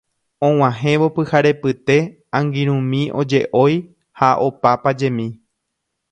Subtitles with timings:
[0.45, 1.97] Og̃uahẽvo pyharepyte
[2.39, 3.75] angirũmi oje'ói
[4.21, 5.27] ha opa pajemi